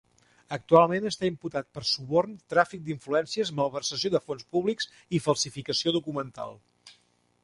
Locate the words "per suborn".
1.77-2.31